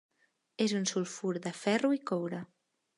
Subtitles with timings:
[0.65, 2.45] És un sulfur de ferro i coure.